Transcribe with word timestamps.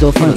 Filosofando, 0.00 0.34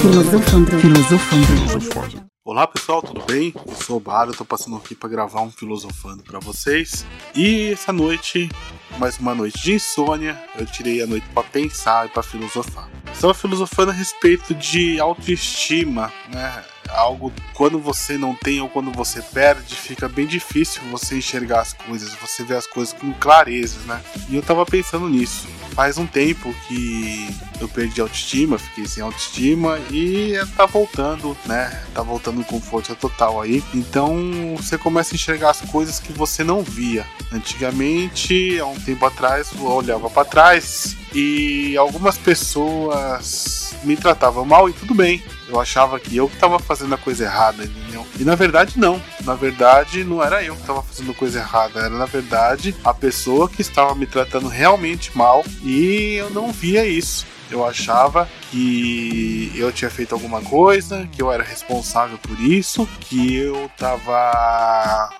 filosofando, 0.00 0.80
filosofando, 0.80 1.46
filosofando. 1.46 2.26
Olá 2.44 2.68
pessoal, 2.68 3.02
tudo 3.02 3.20
bem? 3.26 3.52
Eu 3.66 3.74
sou 3.74 3.96
o 3.96 4.00
Baro, 4.00 4.32
tô 4.32 4.44
passando 4.44 4.76
aqui 4.76 4.94
para 4.94 5.08
gravar 5.08 5.40
um 5.40 5.50
filosofando 5.50 6.22
para 6.22 6.38
vocês. 6.38 7.04
E 7.34 7.72
essa 7.72 7.92
noite, 7.92 8.48
mais 8.96 9.18
uma 9.18 9.34
noite 9.34 9.60
de 9.60 9.74
insônia, 9.74 10.40
eu 10.56 10.64
tirei 10.64 11.02
a 11.02 11.06
noite 11.08 11.26
para 11.34 11.42
pensar 11.42 12.06
e 12.06 12.10
para 12.10 12.22
filosofar. 12.22 12.88
Estava 13.12 13.34
filosofando 13.34 13.90
a 13.90 13.94
respeito 13.94 14.54
de 14.54 15.00
autoestima, 15.00 16.12
né? 16.32 16.62
algo 16.88 17.32
quando 17.54 17.78
você 17.78 18.16
não 18.16 18.34
tem 18.34 18.60
ou 18.60 18.68
quando 18.68 18.92
você 18.92 19.20
perde, 19.20 19.74
fica 19.74 20.08
bem 20.08 20.26
difícil 20.26 20.80
você 20.90 21.16
enxergar 21.16 21.60
as 21.60 21.72
coisas, 21.72 22.14
você 22.14 22.44
vê 22.44 22.54
as 22.54 22.66
coisas 22.66 22.94
com 22.94 23.12
clareza, 23.14 23.80
né? 23.86 24.00
E 24.28 24.36
eu 24.36 24.42
tava 24.42 24.64
pensando 24.64 25.08
nisso. 25.08 25.46
Faz 25.74 25.96
um 25.98 26.06
tempo 26.06 26.54
que 26.66 27.28
eu 27.60 27.68
perdi 27.68 28.00
autoestima, 28.00 28.58
fiquei 28.58 28.86
sem 28.86 29.02
autoestima 29.02 29.78
e 29.90 30.34
tá 30.56 30.66
voltando, 30.66 31.36
né? 31.46 31.82
Tá 31.94 32.02
voltando 32.02 32.44
com 32.44 32.60
força 32.60 32.94
total 32.94 33.40
aí. 33.40 33.62
Então 33.72 34.56
você 34.56 34.76
começa 34.76 35.14
a 35.14 35.16
enxergar 35.16 35.50
as 35.50 35.60
coisas 35.60 35.98
que 35.98 36.12
você 36.12 36.42
não 36.42 36.62
via. 36.62 37.06
Antigamente, 37.32 38.58
há 38.58 38.66
um 38.66 38.78
tempo 38.78 39.04
atrás, 39.06 39.50
eu 39.56 39.64
olhava 39.66 40.10
para 40.10 40.24
trás 40.24 40.96
e 41.14 41.76
algumas 41.76 42.18
pessoas 42.18 43.74
me 43.84 43.96
tratavam 43.96 44.44
mal 44.44 44.68
e 44.68 44.72
tudo 44.72 44.94
bem. 44.94 45.22
Eu 45.48 45.60
achava 45.60 45.98
que 45.98 46.16
eu 46.16 46.26
estava 46.26 46.58
fazendo 46.58 46.94
a 46.94 46.98
coisa 46.98 47.24
errada, 47.24 47.64
entendeu? 47.64 48.06
E 48.18 48.24
na 48.24 48.34
verdade 48.34 48.78
não. 48.78 49.00
Na 49.28 49.34
verdade 49.34 50.04
não 50.04 50.24
era 50.24 50.42
eu 50.42 50.54
que 50.54 50.62
estava 50.62 50.82
fazendo 50.82 51.12
coisa 51.12 51.40
errada, 51.40 51.80
era 51.80 51.90
na 51.90 52.06
verdade 52.06 52.74
a 52.82 52.94
pessoa 52.94 53.46
que 53.46 53.60
estava 53.60 53.94
me 53.94 54.06
tratando 54.06 54.48
realmente 54.48 55.14
mal 55.14 55.44
e 55.62 56.14
eu 56.14 56.30
não 56.30 56.50
via 56.50 56.86
isso. 56.86 57.26
Eu 57.50 57.62
achava 57.62 58.26
que 58.50 59.52
eu 59.54 59.70
tinha 59.70 59.90
feito 59.90 60.14
alguma 60.14 60.40
coisa, 60.40 61.06
que 61.12 61.20
eu 61.20 61.30
era 61.30 61.42
responsável 61.42 62.16
por 62.16 62.40
isso, 62.40 62.88
que 63.00 63.36
eu 63.36 63.66
estava 63.66 65.10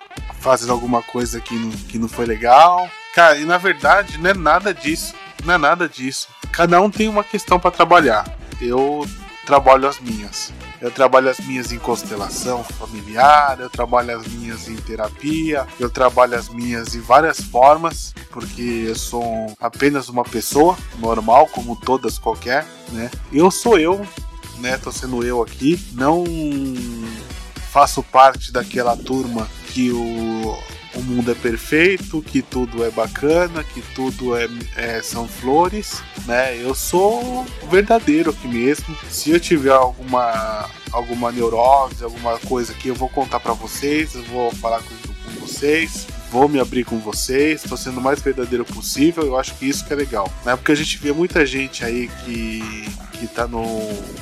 fazendo 0.40 0.72
alguma 0.72 1.02
coisa 1.02 1.38
que 1.38 1.54
não, 1.54 1.70
que 1.70 1.98
não 1.98 2.08
foi 2.08 2.24
legal. 2.24 2.88
Cara, 3.14 3.36
e 3.36 3.44
na 3.44 3.58
verdade 3.58 4.16
não 4.16 4.30
é 4.30 4.34
nada 4.34 4.72
disso. 4.72 5.14
Não 5.44 5.52
é 5.52 5.58
nada 5.58 5.86
disso. 5.86 6.28
Cada 6.50 6.80
um 6.80 6.90
tem 6.90 7.08
uma 7.08 7.22
questão 7.22 7.60
para 7.60 7.70
trabalhar. 7.70 8.24
Eu 8.58 9.06
trabalho 9.44 9.86
as 9.86 10.00
minhas. 10.00 10.50
Eu 10.80 10.90
trabalho 10.90 11.28
as 11.28 11.38
minhas 11.40 11.72
em 11.72 11.78
constelação 11.78 12.62
familiar, 12.62 13.58
eu 13.60 13.68
trabalho 13.68 14.16
as 14.16 14.26
minhas 14.28 14.68
em 14.68 14.76
terapia, 14.76 15.66
eu 15.78 15.90
trabalho 15.90 16.36
as 16.36 16.48
minhas 16.48 16.94
em 16.94 17.00
várias 17.00 17.40
formas, 17.40 18.14
porque 18.30 18.84
eu 18.86 18.94
sou 18.94 19.52
apenas 19.60 20.08
uma 20.08 20.22
pessoa 20.22 20.76
normal, 20.98 21.48
como 21.48 21.74
todas 21.74 22.18
qualquer, 22.18 22.64
né? 22.92 23.10
Eu 23.32 23.50
sou 23.50 23.78
eu, 23.78 24.06
né? 24.58 24.78
Tô 24.78 24.92
sendo 24.92 25.24
eu 25.24 25.42
aqui, 25.42 25.84
não 25.92 26.24
faço 27.72 28.02
parte 28.02 28.52
daquela 28.52 28.96
turma 28.96 29.48
que 29.72 29.90
o 29.90 30.56
o 30.98 31.02
mundo 31.02 31.30
é 31.30 31.34
perfeito, 31.34 32.20
que 32.20 32.42
tudo 32.42 32.84
é 32.84 32.90
bacana, 32.90 33.62
que 33.62 33.80
tudo 33.94 34.36
é, 34.36 34.48
é, 34.76 35.00
são 35.00 35.28
flores, 35.28 36.02
né? 36.26 36.60
Eu 36.60 36.74
sou 36.74 37.46
verdadeiro 37.70 38.30
aqui 38.30 38.48
mesmo. 38.48 38.96
Se 39.08 39.30
eu 39.30 39.38
tiver 39.38 39.70
alguma 39.72 40.68
alguma 40.90 41.30
neurose, 41.30 42.02
alguma 42.02 42.38
coisa 42.38 42.72
que 42.74 42.88
eu 42.88 42.94
vou 42.94 43.08
contar 43.08 43.38
para 43.40 43.52
vocês, 43.52 44.14
eu 44.14 44.24
vou 44.24 44.50
falar 44.52 44.82
com, 44.82 44.94
com 45.12 45.46
vocês 45.46 46.06
vou 46.30 46.46
me 46.46 46.60
abrir 46.60 46.84
com 46.84 46.98
vocês, 46.98 47.62
estou 47.62 47.78
sendo 47.78 48.00
o 48.00 48.02
mais 48.02 48.20
verdadeiro 48.20 48.64
possível, 48.64 49.24
eu 49.24 49.38
acho 49.38 49.54
que 49.54 49.66
isso 49.66 49.84
que 49.86 49.92
é 49.92 49.96
legal. 49.96 50.30
Na 50.44 50.52
época 50.52 50.72
a 50.72 50.76
gente 50.76 50.98
vê 50.98 51.10
muita 51.10 51.46
gente 51.46 51.84
aí 51.84 52.08
que 52.24 52.62
que 53.18 53.26
tá 53.26 53.46
no 53.46 53.64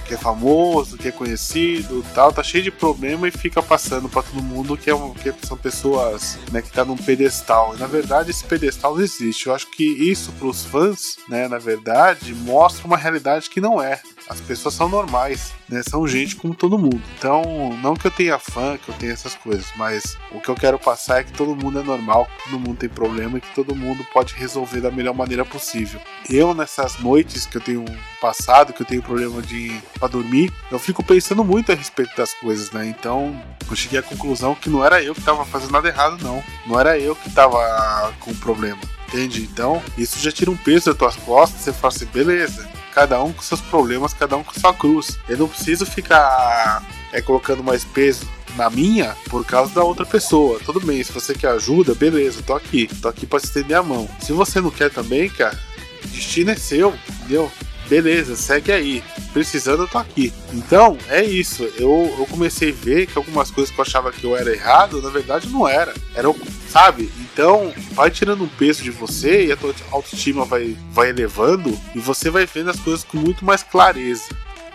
que 0.07 0.15
é 0.15 0.17
famoso, 0.17 0.97
que 0.97 1.09
é 1.09 1.13
conhecido, 1.13 2.05
tal, 2.15 2.33
tá 2.33 2.43
cheio 2.43 2.65
de 2.65 2.71
problema 2.71 3.29
e 3.29 3.31
fica 3.31 3.63
passando 3.63 4.09
para 4.09 4.23
todo 4.23 4.43
mundo 4.43 4.77
que, 4.77 4.89
é 4.89 4.95
um, 4.95 5.13
que 5.13 5.33
são 5.47 5.57
pessoas, 5.57 6.39
né, 6.53 6.63
que 6.63 6.71
tá 6.71 6.85
num 6.85 6.97
pedestal. 6.97 7.75
E 7.75 7.79
na 7.79 7.87
verdade 7.87 8.31
esse 8.31 8.45
pedestal 8.45 8.95
não 8.95 9.03
existe. 9.03 9.47
Eu 9.47 9.55
acho 9.55 9.71
que 9.71 9.85
isso 9.85 10.33
para 10.33 10.47
os 10.47 10.65
fãs, 10.65 11.19
né, 11.29 11.49
na 11.49 11.59
verdade, 11.59 12.35
mostra 12.35 12.87
uma 12.87 12.97
realidade 12.97 13.51
que 13.51 13.61
não 13.61 13.83
é. 13.83 14.01
As 14.29 14.41
pessoas 14.41 14.75
são 14.75 14.89
normais, 14.89 15.53
né? 15.69 15.83
São 15.89 16.07
gente 16.07 16.35
como 16.35 16.53
todo 16.53 16.79
mundo. 16.79 17.01
Então, 17.17 17.79
não 17.81 17.95
que 17.95 18.09
eu 18.09 18.11
tenha 18.11 18.39
fã, 18.39 18.77
que 18.77 18.89
eu 18.89 18.95
tenha 18.97 19.13
essas 19.13 19.37
coisas, 19.37 19.67
mas 19.77 20.17
o 20.33 20.41
que 20.41 20.49
eu 20.49 20.57
quero 20.57 20.79
passar 20.81 21.21
é 21.21 21.25
que 21.25 21.33
todo 21.33 21.55
mundo 21.55 21.79
é 21.79 21.83
normal, 21.83 22.27
que 22.27 22.51
todo 22.51 22.59
mundo 22.59 22.77
tem 22.77 22.89
problema 22.89 23.39
e 23.39 23.41
que 23.41 23.55
todo 23.55 23.75
mundo 23.75 24.05
pode 24.13 24.35
resolver 24.35 24.81
da 24.81 24.91
melhor 24.91 25.15
maneira 25.15 25.45
possível. 25.45 26.01
Eu, 26.29 26.55
nessas 26.55 26.99
noites 26.99 27.47
que 27.47 27.57
eu 27.57 27.61
tenho 27.61 27.85
passado, 28.21 28.73
que 28.73 28.83
tenho 28.87 29.03
problema 29.03 29.43
de 29.43 29.81
para 29.99 30.09
dormir, 30.09 30.53
eu 30.71 30.79
fico 30.79 31.03
pensando 31.03 31.45
muito 31.45 31.73
a 31.73 31.75
respeito 31.75 32.17
das 32.17 32.33
coisas, 32.35 32.71
né? 32.71 32.87
Então, 32.87 33.41
eu 33.69 33.77
cheguei 33.77 33.99
à 33.99 34.03
conclusão 34.03 34.55
que 34.55 34.71
não 34.71 34.85
era 34.85 35.03
eu 35.03 35.15
que 35.15 35.21
estava 35.21 35.45
fazendo 35.45 35.73
nada 35.73 35.89
errado, 35.89 36.23
não. 36.23 36.43
Não 36.67 36.79
era 36.79 36.99
eu 36.99 37.15
que 37.15 37.29
estava 37.29 38.13
com 38.21 38.35
problema. 38.35 38.81
Entende? 39.09 39.43
Então, 39.43 39.83
isso 39.97 40.19
já 40.19 40.33
tira 40.33 40.51
um 40.51 40.57
peso 40.57 40.87
das 40.87 40.97
tuas 40.97 41.17
costas. 41.17 41.61
Você 41.61 41.73
fala 41.73 41.95
assim, 41.95 42.07
beleza, 42.07 42.69
cada 42.93 43.23
um 43.23 43.33
com 43.33 43.43
seus 43.43 43.61
problemas, 43.61 44.13
cada 44.13 44.37
um 44.37 44.43
com 44.43 44.59
sua 44.59 44.75
cruz. 44.75 45.19
Eu 45.29 45.39
não 45.39 45.49
preciso 45.49 45.87
ficar 45.87 46.83
é, 47.13 47.21
colocando 47.21 47.63
mais 47.63 47.85
peso 47.85 48.29
na 48.57 48.71
minha 48.71 49.15
por 49.29 49.45
causa 49.45 49.75
da 49.75 49.85
outra 49.85 50.05
pessoa. 50.05 50.59
Tudo 50.65 50.81
bem, 50.81 51.03
se 51.05 51.13
você 51.13 51.35
quer 51.35 51.51
ajuda, 51.51 51.95
beleza, 51.95 52.43
tô 52.43 52.55
aqui. 52.55 52.89
Tô 53.01 53.09
aqui 53.09 53.27
pra 53.27 53.39
estender 53.39 53.77
a 53.77 53.83
mão. 53.83 54.09
Se 54.21 54.33
você 54.33 54.61
não 54.61 54.71
quer 54.71 54.91
também, 54.91 55.29
cara, 55.29 55.59
destino 56.07 56.51
é 56.51 56.57
seu, 56.57 56.95
entendeu? 57.09 57.51
Beleza, 57.89 58.35
segue 58.37 58.73
aí. 58.73 59.05
Precisando, 59.33 59.83
eu 59.85 59.89
tô 59.89 59.99
aqui. 59.99 60.33
Então, 60.53 60.99
é 61.09 61.23
isso. 61.23 61.65
Eu, 61.79 62.15
eu 62.19 62.27
comecei 62.31 62.71
a 62.71 62.75
ver 62.75 63.07
que 63.07 63.17
algumas 63.17 63.51
coisas 63.51 63.73
que 63.73 63.81
eu 63.81 63.85
achava 63.85 64.11
que 64.11 64.25
eu 64.25 64.37
era 64.37 64.53
errado, 64.53 65.01
na 65.01 65.11
verdade 65.11 65.49
não 65.49 65.69
era. 65.69 65.95
Era, 66.15 66.29
sabe? 66.69 67.11
Então, 67.21 67.73
vai 67.93 68.11
tirando 68.11 68.45
um 68.45 68.49
peso 68.49 68.83
de 68.83 68.91
você 68.91 69.47
e 69.47 69.53
a 69.53 69.57
tua 69.57 69.75
autoestima 69.91 70.45
vai, 70.45 70.77
vai 70.91 71.11
elevando 71.11 71.79
e 71.95 71.99
você 71.99 72.31
vai 72.31 72.47
vendo 72.47 72.71
as 72.71 72.81
coisas 72.81 73.05
com 73.05 73.19
muito 73.19 73.45
mais 73.45 73.63
clareza. 73.63 74.25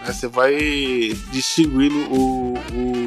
Né? 0.02 0.12
Você 0.12 0.28
vai 0.28 0.56
distinguindo 1.32 1.98
o, 2.14 2.54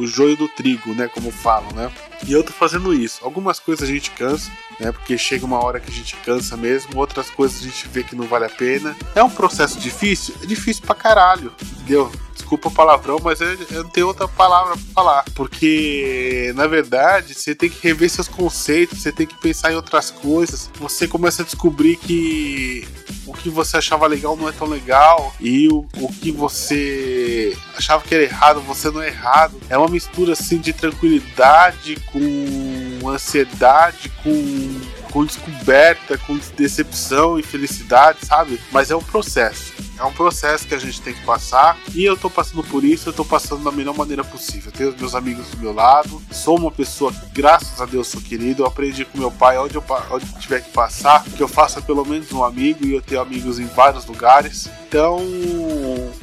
o 0.01 0.07
joio 0.07 0.37
do 0.37 0.49
trigo, 0.49 0.95
né? 0.95 1.09
Como 1.09 1.31
falam, 1.31 1.71
né? 1.73 1.91
E 2.27 2.33
eu 2.33 2.43
tô 2.43 2.53
fazendo 2.53 2.95
isso. 2.95 3.25
Algumas 3.25 3.59
coisas 3.59 3.89
a 3.89 3.93
gente 3.93 4.11
cansa, 4.13 4.51
né? 4.81 4.93
Porque 4.93 5.19
chega 5.19 5.45
uma 5.45 5.63
hora 5.63 5.81
que 5.81 5.91
a 5.91 5.95
gente 5.95 6.17
cansa 6.17 6.57
mesmo, 6.57 6.99
outras 6.99 7.31
coisas 7.31 7.61
a 7.61 7.65
gente 7.65 7.89
vê 7.89 8.03
que 8.03 8.17
não 8.17 8.27
vale 8.27 8.47
a 8.47 8.51
pena. 8.51 8.97
É 9.15 9.23
um 9.23 9.31
processo 9.31 9.79
difícil? 9.79 10.35
É 10.43 10.47
difícil 10.47 10.83
pra 10.85 10.95
caralho, 10.95 11.53
entendeu? 11.63 12.11
Desculpa 12.35 12.69
o 12.69 12.73
palavrão, 12.73 13.19
mas 13.23 13.41
eu, 13.41 13.57
eu 13.71 13.85
não 13.85 13.91
tenho 13.91 14.09
outra 14.09 14.27
palavra 14.27 14.75
pra 14.75 14.85
falar. 14.95 15.25
Porque, 15.35 16.53
na 16.57 16.67
verdade, 16.67 17.35
você 17.35 17.55
tem 17.55 17.71
que 17.71 17.87
rever 17.87 18.11
seus 18.11 18.29
conceitos, 18.29 19.03
você 19.03 19.13
tem 19.13 19.27
que 19.27 19.39
pensar 19.39 19.73
em 19.73 19.77
outras 19.77 20.11
coisas. 20.11 20.71
Você 20.79 21.07
começa 21.07 21.43
a 21.43 21.45
descobrir 21.45 21.97
que 21.97 22.87
o 23.27 23.33
que 23.33 23.49
você 23.49 23.77
achava 23.77 24.07
legal 24.07 24.37
não 24.37 24.49
é 24.49 24.53
tão 24.53 24.67
legal. 24.67 25.35
E 25.41 25.69
o, 25.69 25.87
o 25.99 26.13
que 26.13 26.33
você 26.33 27.57
achava 27.77 28.03
que 28.03 28.15
era 28.15 28.25
errado, 28.25 28.61
você 28.61 28.91
não 28.91 29.03
é 29.03 29.09
errado. 29.09 29.61
É 29.69 29.79
uma 29.79 29.89
mistura 29.89 30.33
assim 30.33 30.59
de 30.59 30.73
tranquilidade 30.73 31.97
com 32.13 33.09
ansiedade, 33.09 34.11
com, 34.23 34.81
com 35.11 35.25
descoberta, 35.25 36.19
com 36.19 36.39
decepção 36.57 37.39
e 37.39 37.43
felicidade, 37.43 38.19
sabe? 38.27 38.61
Mas 38.73 38.91
é 38.91 38.97
um 38.97 39.03
processo. 39.03 39.74
É 39.99 40.05
um 40.05 40.13
processo 40.13 40.67
que 40.67 40.75
a 40.75 40.79
gente 40.79 41.01
tem 41.01 41.15
que 41.15 41.25
passar 41.25 41.79
e 41.95 42.05
eu 42.05 42.17
tô 42.17 42.29
passando 42.29 42.65
por 42.65 42.85
isso, 42.85 43.09
eu 43.09 43.13
tô 43.13 43.25
passando 43.25 43.63
da 43.63 43.71
melhor 43.71 43.97
maneira 43.97 44.25
possível. 44.25 44.71
Eu 44.71 44.73
tenho 44.73 44.91
os 44.91 44.97
meus 44.97 45.15
amigos 45.15 45.49
do 45.49 45.59
meu 45.59 45.73
lado, 45.73 46.21
sou 46.31 46.59
uma 46.59 46.71
pessoa 46.71 47.13
que, 47.13 47.27
graças 47.33 47.81
a 47.81 47.87
Deus, 47.87 48.09
sou 48.09 48.21
querido. 48.21 48.63
Eu 48.63 48.67
aprendi 48.67 49.05
com 49.05 49.19
meu 49.19 49.31
pai 49.31 49.59
onde 49.59 49.77
eu 49.77 49.85
onde 50.11 50.27
tiver 50.41 50.61
que 50.63 50.71
passar, 50.71 51.25
que 51.25 51.43
eu 51.43 51.49
faça 51.49 51.81
pelo 51.81 52.05
menos 52.05 52.33
um 52.33 52.43
amigo 52.43 52.85
e 52.85 52.93
eu 52.93 53.03
tenho 53.03 53.21
amigos 53.21 53.59
em 53.59 53.67
vários 53.67 54.05
lugares. 54.07 54.69
Então, 54.95 55.19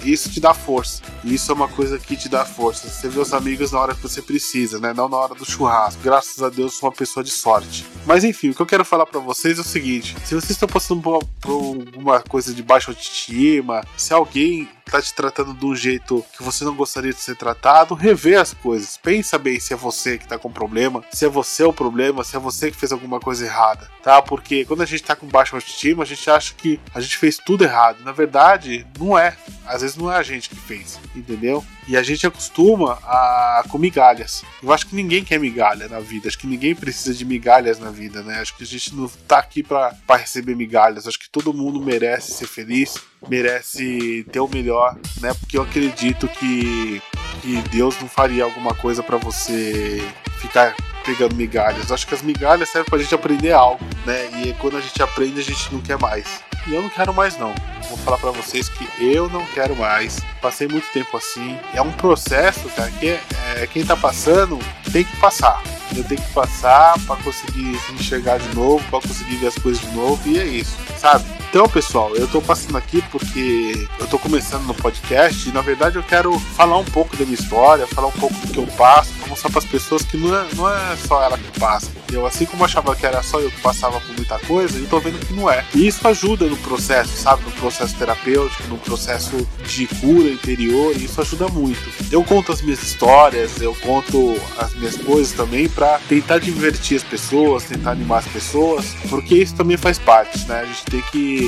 isso 0.01 0.31
te 0.31 0.39
dá 0.39 0.53
força. 0.53 1.03
Isso 1.25 1.51
é 1.51 1.53
uma 1.53 1.67
coisa 1.67 1.99
que 1.99 2.15
te 2.15 2.29
dá 2.29 2.45
força. 2.45 2.87
Você 2.87 3.09
vê 3.09 3.19
os 3.19 3.33
amigos 3.33 3.73
na 3.73 3.79
hora 3.81 3.93
que 3.93 4.01
você 4.01 4.21
precisa, 4.21 4.79
né? 4.79 4.93
Não 4.93 5.09
na 5.09 5.17
hora 5.17 5.35
do 5.35 5.43
churrasco. 5.43 6.01
Graças 6.01 6.41
a 6.41 6.47
Deus, 6.47 6.75
sou 6.75 6.87
uma 6.87 6.95
pessoa 6.95 7.21
de 7.21 7.31
sorte. 7.31 7.85
Mas 8.05 8.23
enfim, 8.23 8.51
o 8.51 8.55
que 8.55 8.61
eu 8.61 8.65
quero 8.65 8.85
falar 8.85 9.05
para 9.05 9.19
vocês 9.19 9.57
é 9.57 9.61
o 9.61 9.65
seguinte: 9.65 10.15
se 10.23 10.33
vocês 10.33 10.51
estão 10.51 10.69
passando 10.69 11.01
por, 11.01 11.21
alguma 11.53 12.21
coisa 12.21 12.53
de 12.53 12.63
baixa 12.63 12.91
autoestima, 12.91 13.83
se 13.97 14.13
alguém 14.13 14.69
tá 14.91 15.01
te 15.01 15.13
tratando 15.13 15.53
de 15.53 15.65
um 15.65 15.75
jeito 15.75 16.23
que 16.35 16.43
você 16.43 16.65
não 16.65 16.75
gostaria 16.75 17.13
de 17.13 17.19
ser 17.19 17.35
tratado, 17.37 17.95
rever 17.95 18.39
as 18.39 18.53
coisas. 18.53 18.97
Pensa 18.97 19.37
bem 19.37 19.59
se 19.59 19.73
é 19.73 19.77
você 19.77 20.17
que 20.17 20.27
tá 20.27 20.37
com 20.37 20.51
problema, 20.51 21.03
se 21.11 21.25
é 21.25 21.29
você 21.29 21.63
o 21.63 21.71
problema, 21.71 22.23
se 22.23 22.35
é 22.35 22.39
você 22.39 22.69
que 22.69 22.77
fez 22.77 22.91
alguma 22.91 23.19
coisa 23.19 23.45
errada, 23.45 23.89
tá? 24.03 24.21
Porque 24.21 24.65
quando 24.65 24.81
a 24.81 24.85
gente 24.85 25.03
tá 25.03 25.15
com 25.15 25.27
baixa 25.27 25.55
autoestima, 25.55 26.03
a 26.03 26.05
gente 26.05 26.29
acha 26.29 26.53
que 26.53 26.79
a 26.93 26.99
gente 26.99 27.17
fez 27.17 27.37
tudo 27.37 27.63
errado. 27.63 28.03
Na 28.03 28.11
verdade, 28.11 28.85
não 28.99 29.17
é. 29.17 29.35
Às 29.65 29.81
vezes 29.81 29.95
não 29.95 30.11
é 30.11 30.17
a 30.17 30.23
gente 30.23 30.49
que 30.49 30.55
fez, 30.55 30.99
entendeu? 31.15 31.63
E 31.87 31.95
a 31.95 32.03
gente 32.03 32.27
acostuma 32.27 32.99
a 33.03 33.63
com 33.69 33.77
migalhas. 33.77 34.43
Eu 34.61 34.73
acho 34.73 34.87
que 34.87 34.95
ninguém 34.95 35.23
quer 35.23 35.39
migalha 35.39 35.87
na 35.87 35.99
vida, 35.99 36.27
acho 36.27 36.37
que 36.37 36.47
ninguém 36.47 36.75
precisa 36.75 37.13
de 37.13 37.23
migalhas 37.23 37.79
na 37.79 37.89
vida, 37.89 38.21
né? 38.21 38.39
Acho 38.41 38.55
que 38.57 38.63
a 38.63 38.67
gente 38.67 38.93
não 38.93 39.07
tá 39.27 39.37
aqui 39.39 39.63
para 39.63 39.95
receber 40.09 40.55
migalhas. 40.55 41.07
Acho 41.07 41.19
que 41.19 41.29
todo 41.29 41.53
mundo 41.53 41.79
merece 41.79 42.33
ser 42.33 42.47
feliz, 42.47 42.99
merece 43.29 44.25
ter 44.31 44.39
o 44.39 44.47
melhor, 44.47 44.97
né? 45.19 45.33
Porque 45.33 45.57
eu 45.57 45.63
acredito 45.63 46.27
que, 46.27 47.01
que 47.41 47.61
Deus 47.69 47.99
não 47.99 48.07
faria 48.07 48.43
alguma 48.43 48.73
coisa 48.73 49.03
para 49.03 49.17
você 49.17 50.03
ficar 50.39 50.75
pegando 51.05 51.35
migalhas. 51.35 51.89
Eu 51.89 51.95
acho 51.95 52.07
que 52.07 52.15
as 52.15 52.21
migalhas 52.21 52.69
servem 52.69 52.89
pra 52.89 52.99
gente 52.99 53.13
aprender 53.13 53.51
algo, 53.51 53.83
né? 54.05 54.29
E 54.43 54.53
quando 54.53 54.77
a 54.77 54.81
gente 54.81 55.01
aprende, 55.01 55.39
a 55.39 55.43
gente 55.43 55.71
não 55.71 55.81
quer 55.81 55.97
mais. 55.97 56.41
E 56.67 56.73
eu 56.73 56.81
não 56.81 56.89
quero 56.89 57.13
mais 57.13 57.37
não. 57.37 57.53
Vou 57.89 57.97
falar 57.99 58.17
para 58.17 58.31
vocês 58.31 58.69
que 58.69 58.87
eu 59.03 59.27
não 59.29 59.45
quero 59.47 59.75
mais. 59.75 60.19
Passei 60.41 60.67
muito 60.67 60.87
tempo 60.93 61.17
assim. 61.17 61.57
É 61.73 61.81
um 61.81 61.91
processo, 61.91 62.69
cara, 62.69 62.91
que 62.91 63.09
é, 63.09 63.67
quem 63.71 63.85
tá 63.85 63.97
passando 63.97 64.59
tem 64.91 65.03
que 65.03 65.17
passar. 65.17 65.61
Eu 65.95 66.03
tenho 66.03 66.21
que 66.21 66.31
passar 66.31 66.97
para 67.05 67.17
conseguir 67.17 67.77
se 67.79 67.93
enxergar 67.93 68.37
de 68.37 68.55
novo, 68.55 68.83
para 68.89 69.01
conseguir 69.01 69.37
ver 69.37 69.47
as 69.47 69.55
coisas 69.55 69.81
de 69.81 69.91
novo, 69.95 70.21
e 70.29 70.39
é 70.39 70.45
isso, 70.45 70.77
sabe? 70.97 71.25
Então, 71.51 71.67
pessoal, 71.67 72.15
eu 72.15 72.29
tô 72.29 72.41
passando 72.41 72.77
aqui 72.77 73.03
porque 73.11 73.85
eu 73.99 74.07
tô 74.07 74.17
começando 74.17 74.63
no 74.63 74.73
podcast 74.73 75.49
e 75.49 75.51
na 75.51 75.59
verdade 75.59 75.97
eu 75.97 76.03
quero 76.03 76.39
falar 76.39 76.77
um 76.77 76.85
pouco 76.85 77.17
da 77.17 77.25
minha 77.25 77.35
história, 77.35 77.85
falar 77.87 78.07
um 78.07 78.13
pouco 78.13 78.33
do 78.35 78.53
que 78.53 78.57
eu 78.57 78.65
passo, 78.77 79.11
pra 79.15 79.27
mostrar 79.27 79.49
para 79.49 79.59
as 79.59 79.65
pessoas 79.65 80.01
que 80.01 80.15
não 80.15 80.33
é, 80.33 80.47
não 80.55 80.73
é 80.73 80.95
só 80.95 81.21
ela 81.21 81.37
que 81.37 81.59
passa. 81.59 81.91
Eu, 82.09 82.25
assim 82.25 82.45
como 82.45 82.63
achava 82.63 82.95
que 82.95 83.05
era 83.05 83.21
só 83.21 83.37
eu 83.41 83.51
que 83.51 83.59
passava 83.59 83.99
por 83.99 84.15
muita 84.15 84.39
coisa, 84.39 84.79
eu 84.79 84.87
tô 84.87 85.01
vendo 85.01 85.19
que 85.19 85.33
não 85.33 85.51
é. 85.51 85.65
E 85.75 85.87
isso 85.87 86.07
ajuda 86.07 86.45
no 86.45 86.55
processo, 86.55 87.17
sabe? 87.17 87.43
No 87.43 87.51
processo 87.51 87.97
terapêutico, 87.97 88.69
no 88.69 88.77
processo 88.77 89.45
de 89.67 89.87
cura 89.87 90.29
interior, 90.29 90.95
e 90.95 91.03
isso 91.03 91.19
ajuda 91.19 91.49
muito. 91.49 91.81
Eu 92.09 92.23
conto 92.23 92.53
as 92.53 92.61
minhas 92.61 92.81
histórias, 92.81 93.61
eu 93.61 93.75
conto 93.75 94.37
as 94.57 94.73
minhas 94.75 94.95
coisas 94.95 95.33
também 95.33 95.67
para 95.67 95.99
tentar 96.07 96.39
divertir 96.39 96.95
as 96.95 97.03
pessoas, 97.03 97.65
tentar 97.65 97.91
animar 97.91 98.19
as 98.19 98.27
pessoas, 98.27 98.85
porque 99.09 99.35
isso 99.35 99.53
também 99.53 99.75
faz 99.75 99.99
parte, 99.99 100.39
né? 100.47 100.61
A 100.61 100.65
gente 100.65 100.85
tem 100.85 101.01
que 101.11 101.40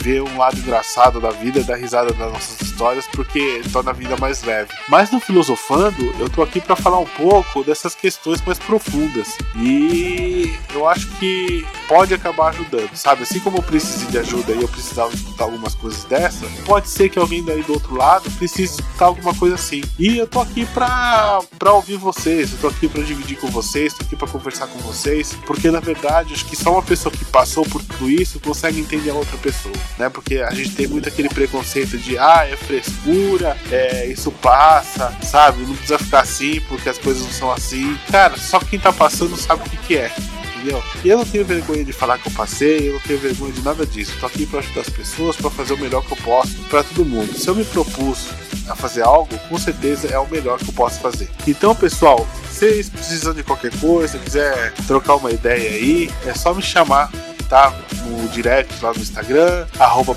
ver 0.00 0.22
um 0.22 0.38
lado 0.38 0.58
engraçado 0.58 1.20
da 1.20 1.30
vida, 1.30 1.62
dar 1.62 1.76
risada 1.76 2.12
das 2.12 2.32
nossas 2.32 2.60
histórias, 2.60 3.06
porque 3.08 3.62
torna 3.72 3.90
a 3.90 3.94
vida 3.94 4.16
mais 4.16 4.42
leve. 4.42 4.70
Mas 4.88 5.10
no 5.10 5.20
Filosofando, 5.20 6.12
eu 6.18 6.28
tô 6.28 6.42
aqui 6.42 6.60
para 6.60 6.76
falar 6.76 6.98
um 6.98 7.06
pouco 7.06 7.62
dessas 7.62 7.94
questões 7.94 8.40
mais 8.42 8.58
profundas. 8.58 9.36
E 9.56 10.54
eu 10.72 10.88
acho 10.88 11.06
que 11.18 11.66
pode 11.86 12.14
acabar 12.14 12.50
ajudando, 12.50 12.94
sabe? 12.94 13.22
Assim 13.22 13.40
como 13.40 13.58
eu 13.58 13.62
precisei 13.62 14.08
de 14.08 14.18
ajuda 14.18 14.52
e 14.52 14.62
eu 14.62 14.68
precisava 14.68 15.12
escutar 15.12 15.44
algumas 15.44 15.74
coisas 15.74 16.04
dessa, 16.04 16.46
pode 16.64 16.88
ser 16.88 17.08
que 17.08 17.18
alguém 17.18 17.44
daí 17.44 17.62
do 17.62 17.72
outro 17.72 17.94
lado 17.96 18.30
precise 18.32 18.80
escutar 18.80 19.06
alguma 19.06 19.34
coisa 19.34 19.56
assim. 19.56 19.82
E 19.98 20.18
eu 20.18 20.26
tô 20.26 20.40
aqui 20.40 20.64
pra, 20.66 21.40
pra 21.58 21.72
ouvir 21.72 21.96
vocês, 21.96 22.52
eu 22.52 22.58
tô 22.58 22.68
aqui 22.68 22.88
pra 22.88 23.02
dividir 23.02 23.38
com 23.38 23.48
vocês, 23.48 23.92
tô 23.92 24.04
aqui 24.04 24.16
pra 24.16 24.28
conversar 24.28 24.66
com 24.68 24.78
vocês, 24.78 25.36
porque 25.46 25.70
na 25.70 25.80
verdade 25.80 26.32
acho 26.32 26.46
que 26.46 26.56
só 26.56 26.72
uma 26.72 26.82
pessoa 26.82 27.12
que 27.12 27.24
passou 27.24 27.64
por 27.66 27.82
isso 28.08 28.40
consegue 28.40 28.80
entender 28.80 29.10
a 29.10 29.14
outra 29.14 29.36
pessoa, 29.38 29.74
né? 29.98 30.08
Porque 30.08 30.38
a 30.38 30.52
gente 30.52 30.70
tem 30.70 30.86
muito 30.86 31.08
aquele 31.08 31.28
preconceito 31.28 31.98
de 31.98 32.16
ah, 32.18 32.46
é 32.48 32.56
frescura, 32.56 33.56
é, 33.70 34.06
isso 34.06 34.30
passa, 34.30 35.14
sabe? 35.22 35.62
Não 35.62 35.74
precisa 35.74 35.98
ficar 35.98 36.20
assim 36.20 36.60
porque 36.68 36.88
as 36.88 36.98
coisas 36.98 37.22
não 37.22 37.32
são 37.32 37.52
assim. 37.52 37.98
Cara, 38.10 38.36
só 38.36 38.60
quem 38.60 38.78
tá 38.78 38.92
passando 38.92 39.36
sabe 39.36 39.62
o 39.66 39.70
que, 39.70 39.76
que 39.76 39.96
é 39.96 40.12
entendeu? 40.60 40.82
E 41.02 41.08
eu 41.08 41.18
não 41.18 41.24
tenho 41.24 41.44
vergonha 41.44 41.84
de 41.84 41.92
falar 41.92 42.18
que 42.18 42.28
eu 42.28 42.32
passei, 42.32 42.88
eu 42.88 42.92
não 42.94 43.00
tenho 43.00 43.18
vergonha 43.18 43.52
de 43.52 43.62
nada 43.62 43.86
disso. 43.86 44.12
tô 44.20 44.26
aqui 44.26 44.46
para 44.46 44.60
ajudar 44.60 44.82
as 44.82 44.90
pessoas, 44.90 45.36
para 45.36 45.50
fazer 45.50 45.74
o 45.74 45.78
melhor 45.78 46.04
que 46.04 46.12
eu 46.12 46.18
posso 46.18 46.54
para 46.68 46.84
todo 46.84 47.04
mundo. 47.04 47.36
Se 47.36 47.48
eu 47.48 47.54
me 47.54 47.64
propus 47.64 48.28
a 48.68 48.76
fazer 48.76 49.02
algo, 49.02 49.36
com 49.48 49.58
certeza 49.58 50.08
é 50.08 50.18
o 50.18 50.28
melhor 50.28 50.58
que 50.58 50.68
eu 50.68 50.74
posso 50.74 51.00
fazer. 51.00 51.28
Então, 51.46 51.74
pessoal, 51.74 52.26
vocês 52.48 52.88
precisam 52.88 53.34
de 53.34 53.42
qualquer 53.42 53.72
coisa, 53.80 54.18
quiser 54.18 54.72
trocar 54.86 55.16
uma 55.16 55.30
ideia 55.30 55.70
aí, 55.70 56.10
é 56.26 56.34
só 56.34 56.54
me 56.54 56.62
chamar 56.62 57.10
tá? 57.50 57.74
No 58.06 58.28
direct 58.28 58.82
lá 58.82 58.94
no 58.94 59.00
Instagram, 59.00 59.66
arroba. 59.78 60.16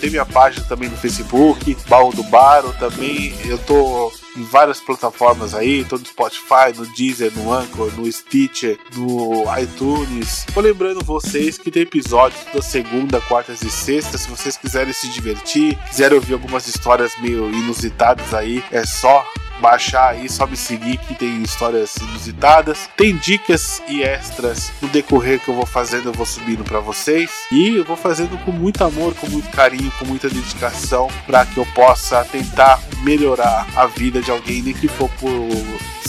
Tem 0.00 0.10
minha 0.10 0.26
página 0.26 0.66
também 0.66 0.88
no 0.88 0.96
Facebook, 0.96 1.76
Baro 1.88 2.74
também. 2.78 3.32
Eu 3.44 3.56
tô 3.58 4.12
em 4.36 4.42
várias 4.44 4.80
plataformas 4.80 5.54
aí, 5.54 5.84
tô 5.84 5.96
no 5.96 6.04
Spotify, 6.04 6.72
no 6.76 6.86
Deezer, 6.94 7.32
no 7.36 7.52
Anchor, 7.52 7.92
no 7.96 8.10
Stitcher, 8.10 8.78
no 8.96 9.44
iTunes. 9.58 10.46
Tô 10.52 10.60
lembrando 10.60 11.04
vocês 11.04 11.56
que 11.56 11.70
tem 11.70 11.82
episódios 11.82 12.40
da 12.52 12.60
segunda, 12.60 13.20
quartas 13.20 13.62
e 13.62 13.70
sexta. 13.70 14.18
Se 14.18 14.28
vocês 14.28 14.56
quiserem 14.56 14.92
se 14.92 15.08
divertir, 15.08 15.78
quiserem 15.88 16.16
ouvir 16.16 16.34
algumas 16.34 16.66
histórias 16.66 17.12
meio 17.20 17.50
inusitadas 17.50 18.34
aí, 18.34 18.64
é 18.72 18.84
só 18.84 19.24
baixar 19.60 20.10
aí, 20.10 20.28
só 20.28 20.46
me 20.46 20.56
seguir 20.56 20.96
que 20.96 21.14
tem 21.14 21.42
histórias 21.42 21.94
inusitadas. 21.96 22.88
Tem 22.96 23.16
dicas 23.16 23.82
e 23.86 24.02
extras 24.02 24.72
no 24.80 24.88
decorrer 24.88 25.38
que 25.40 25.48
eu 25.48 25.54
vou 25.54 25.66
fazendo, 25.66 26.08
eu 26.08 26.12
vou 26.12 26.26
subindo 26.26 26.64
para 26.64 26.80
vocês. 26.80 27.30
E 27.52 27.76
eu 27.76 27.84
vou 27.84 27.96
fazendo 27.96 28.36
com 28.44 28.50
muito 28.50 28.82
amor, 28.82 29.14
com 29.14 29.28
muito 29.28 29.50
carinho, 29.50 29.92
com 29.98 30.04
muita 30.04 30.28
dedicação 30.28 31.08
para 31.26 31.44
que 31.46 31.58
eu 31.58 31.66
possa 31.74 32.24
tentar 32.24 32.80
melhorar 33.02 33.66
a 33.76 33.86
vida 33.86 34.20
de 34.20 34.30
alguém, 34.30 34.62
nem 34.62 34.74
que 34.74 34.88
for 34.88 35.08
por 35.20 35.30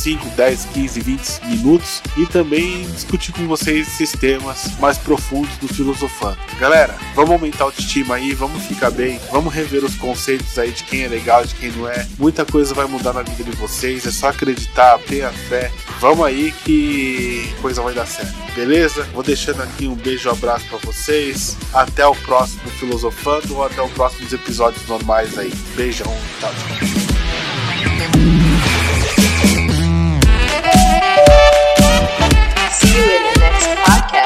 5, 0.01 0.29
10, 0.29 0.65
15, 0.73 0.99
20 0.99 1.45
minutos 1.45 2.01
e 2.17 2.25
também 2.25 2.89
discutir 2.89 3.31
com 3.33 3.47
vocês 3.47 3.87
esses 3.87 4.11
temas 4.13 4.75
mais 4.79 4.97
profundos 4.97 5.55
do 5.57 5.67
filosofando. 5.67 6.39
Galera, 6.59 6.95
vamos 7.13 7.29
aumentar 7.31 7.65
a 7.65 7.67
autoestima 7.67 8.15
aí, 8.15 8.33
vamos 8.33 8.63
ficar 8.63 8.89
bem, 8.89 9.19
vamos 9.31 9.53
rever 9.53 9.85
os 9.85 9.95
conceitos 9.95 10.57
aí 10.57 10.71
de 10.71 10.83
quem 10.85 11.03
é 11.03 11.07
legal, 11.07 11.45
de 11.45 11.53
quem 11.53 11.71
não 11.71 11.87
é. 11.87 12.07
Muita 12.17 12.43
coisa 12.43 12.73
vai 12.73 12.87
mudar 12.87 13.13
na 13.13 13.21
vida 13.21 13.43
de 13.43 13.55
vocês, 13.55 14.07
é 14.07 14.11
só 14.11 14.29
acreditar, 14.29 14.97
tenha 15.07 15.29
fé. 15.29 15.71
Vamos 15.99 16.25
aí 16.25 16.51
que 16.65 17.53
coisa 17.61 17.83
vai 17.83 17.93
dar 17.93 18.07
certo. 18.07 18.33
Beleza? 18.55 19.03
Vou 19.13 19.21
deixando 19.21 19.61
aqui 19.61 19.87
um 19.87 19.93
beijo, 19.93 20.29
um 20.29 20.31
abraço 20.31 20.65
para 20.65 20.79
vocês. 20.79 21.55
Até 21.73 22.07
o 22.07 22.15
próximo 22.15 22.71
Filosofando 22.71 23.55
ou 23.55 23.63
até 23.63 23.81
os 23.81 23.91
próximos 23.91 24.33
episódios 24.33 24.85
normais 24.87 25.37
aí. 25.37 25.53
Beijão, 25.75 26.11
tchau, 26.39 26.51
tchau. 26.51 28.50
See 32.79 32.95
you 32.95 33.03
in 33.03 33.23
the 33.33 33.39
next 33.39 33.65
podcast. 33.85 34.20